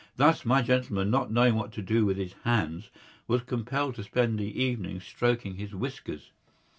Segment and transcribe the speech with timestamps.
[0.15, 2.89] Thus, my gentleman, not knowing what to do with his hands,
[3.27, 6.31] was compelled to spend the evening stroking his whiskers.